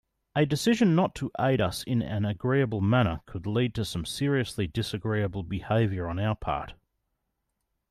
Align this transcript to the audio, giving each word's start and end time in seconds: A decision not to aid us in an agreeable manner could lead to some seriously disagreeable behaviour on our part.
A 0.35 0.47
decision 0.47 0.95
not 0.95 1.13
to 1.17 1.29
aid 1.39 1.61
us 1.61 1.83
in 1.83 2.01
an 2.01 2.25
agreeable 2.25 2.81
manner 2.81 3.21
could 3.27 3.45
lead 3.45 3.75
to 3.75 3.85
some 3.85 4.03
seriously 4.03 4.65
disagreeable 4.65 5.43
behaviour 5.43 6.07
on 6.07 6.17
our 6.17 6.33
part. 6.33 6.73